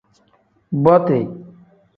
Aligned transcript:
Boti. 0.83 1.21